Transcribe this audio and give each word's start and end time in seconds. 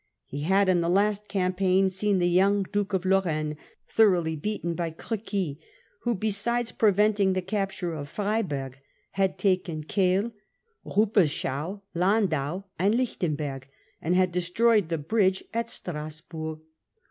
He 0.25 0.41
had 0.41 0.67
m 0.67 0.81
the 0.81 0.89
last 0.89 1.27
campaign 1.27 1.91
seen 1.91 2.13
Lorraine. 2.15 2.19
the 2.21 2.29
young 2.29 2.63
Duke 2.63 2.93
of 2.93 3.05
Lorraine 3.05 3.55
thoroughly 3.87 4.35
beaten 4.35 4.73
by 4.73 4.89
Crequy, 4.89 5.59
who, 5.99 6.15
besides 6.15 6.71
preventing 6.71 7.33
the 7.33 7.41
capture 7.43 7.93
of 7.93 8.09
Frei 8.09 8.41
burg, 8.41 8.79
had 9.11 9.37
taken 9.37 9.83
Kehl, 9.83 10.31
Ruperschau, 10.83 11.81
Landau, 11.93 12.63
and 12.79 12.95
Lich 12.95 13.19
tenberg, 13.19 13.65
and 14.01 14.15
had 14.15 14.31
destroyed 14.31 14.89
the 14.89 14.97
bridge 14.97 15.43
at 15.53 15.67
Strassburg. 15.69 16.61